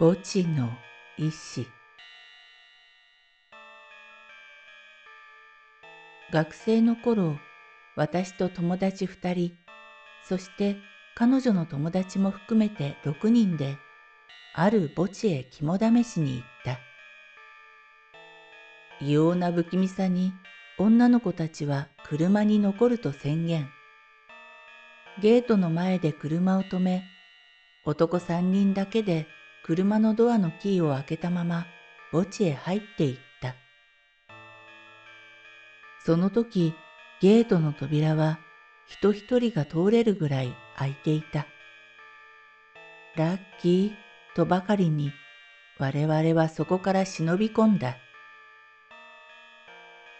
[0.00, 0.70] 墓地の
[1.18, 1.66] 石
[6.32, 7.36] 学生の頃
[7.96, 9.52] 私と友達2人
[10.26, 10.78] そして
[11.14, 13.76] 彼女の友達も含めて6人で
[14.54, 16.80] ある墓地へ肝試しに行った。
[19.02, 20.32] 異様な不気味さに
[20.78, 23.68] 女の子たちは車に残ると宣言。
[25.20, 27.02] ゲートの前で車を止め
[27.84, 29.26] 男3人だけで
[29.62, 31.66] 車のドアのキーを開けたまま
[32.10, 33.54] 墓地へ入っていった。
[36.04, 36.74] その時、
[37.20, 38.38] ゲートの扉は
[38.86, 41.46] 人一人が通れるぐらい開いていた。
[43.16, 43.92] ラッキー
[44.34, 45.12] とばかりに
[45.78, 47.96] 我々はそこから忍び込んだ。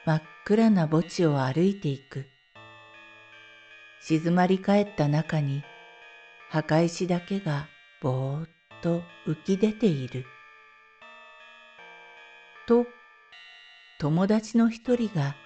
[0.04, 2.26] 真っ暗な墓地を歩いていく。
[4.02, 5.62] 静まり返った中に
[6.50, 7.68] 墓石だけが
[8.00, 10.24] ぼーっとと浮き出ている。
[12.66, 12.86] と、
[13.98, 15.36] 友達の一人が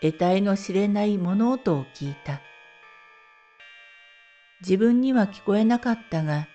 [0.00, 2.42] 得体の知れない物音を聞いた。
[4.60, 6.48] 自分には聞こえなかったが、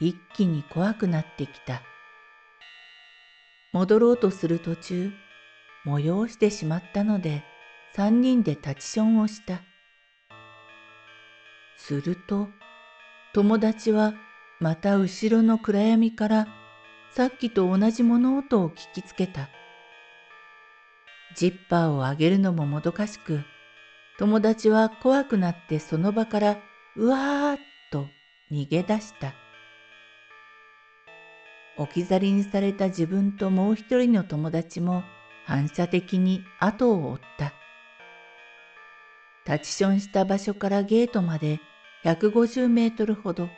[0.00, 1.82] 一気に怖くなってきた。
[3.72, 5.12] 戻ろうとする途中、
[5.86, 7.44] 催してしまったので、
[7.94, 9.60] 三人で立ちションをした。
[11.76, 12.48] すると、
[13.34, 14.14] 友達は
[14.60, 16.48] また後ろの暗闇から
[17.12, 19.48] さっきと同じ物音を聞きつけた。
[21.36, 23.44] ジッパーを上げるのももどかしく、
[24.18, 26.58] 友達は怖くなってその場から
[26.96, 27.58] うわーっ
[27.92, 28.06] と
[28.50, 29.34] 逃げ出した。
[31.76, 35.04] 置き去りにされた自分ともう一人の友達も
[35.46, 37.52] 反射的に後を追った。
[39.46, 41.60] 立ちションした場所からゲートまで
[42.04, 43.48] 150メートルほど。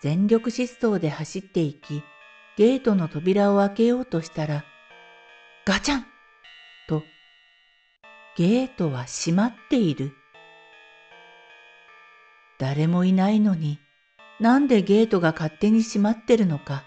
[0.00, 2.02] 全力疾走で走っていき、
[2.56, 4.64] ゲートの扉を開けようとしたら、
[5.64, 6.06] ガチャン
[6.88, 7.02] と、
[8.36, 10.12] ゲートは閉まっている。
[12.58, 13.80] 誰もいないのに、
[14.40, 16.84] なんでゲートが勝手に閉まってるのか。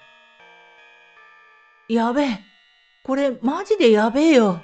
[1.89, 2.39] やべえ、
[3.03, 4.61] これマジでやべえよ。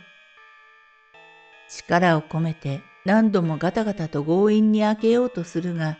[1.69, 5.97] 力を込めて何度もガタガタと強引に開けようとするが、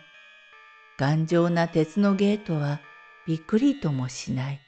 [0.98, 2.82] 頑丈な鉄のゲートは
[3.28, 4.62] びっくりともしない。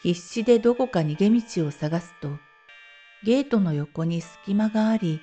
[0.00, 2.38] 必死でどこか逃げ道を探すと、
[3.24, 5.20] ゲートの横に隙間があり、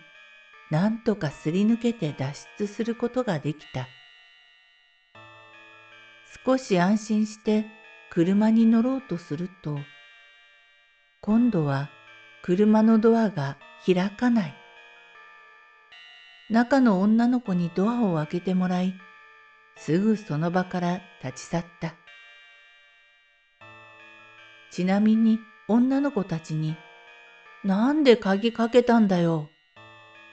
[0.69, 3.87] なんとかすり抜けて脱出することができた。
[6.45, 7.65] 少し安心して
[8.09, 9.79] 車に乗ろうとすると、
[11.21, 11.89] 今度は
[12.43, 14.66] 車のドアが開かない。
[16.49, 18.93] 中の女の子にドアを開けてもらい、
[19.75, 21.95] すぐその場から立ち去った。
[24.71, 26.77] ちなみに女の子たちに、
[27.65, 29.49] なんで鍵かけたんだよ、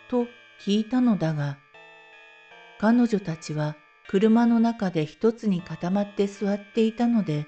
[0.08, 0.26] と
[0.64, 1.58] 聞いたのだが、
[2.78, 3.74] 彼女たちは
[4.08, 7.46] 車の中で一つに固まって座っていたので、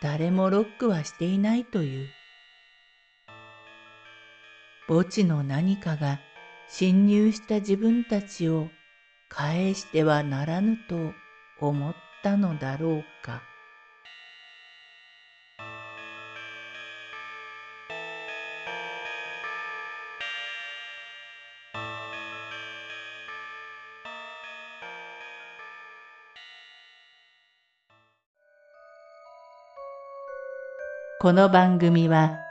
[0.00, 2.08] 誰もロックはしていないという。
[4.86, 6.20] 墓地の何かが
[6.70, 8.68] 侵入した自分たちを
[9.28, 11.12] 返してはならぬと
[11.60, 13.42] 思ったのだろうか。
[31.20, 32.47] この番組は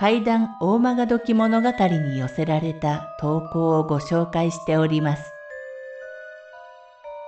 [0.00, 5.30] 怪談大曲時物語に寄せられた投稿をご紹介しております。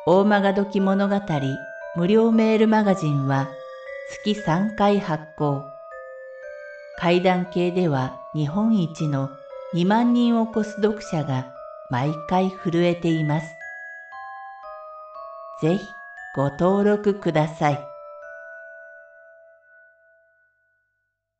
[0.06, 1.20] 大曲時物語
[1.96, 3.50] 無料メールマガジンは
[4.24, 5.66] 月3回発行。
[6.96, 9.28] 怪談系では日本一の
[9.74, 11.52] 2万人を超す読者が
[11.90, 13.46] 毎回震えています。
[15.60, 15.84] ぜひ
[16.34, 17.91] ご登録ください。